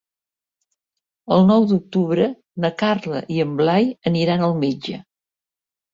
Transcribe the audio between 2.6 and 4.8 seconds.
na Carla i en Blai aniran al